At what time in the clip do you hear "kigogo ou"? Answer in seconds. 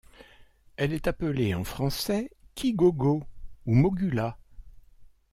2.55-3.75